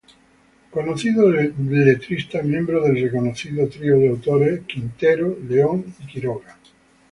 [0.71, 6.57] Conocido letrista miembro del reconocido trío de autores Quintero, León y Quiroga.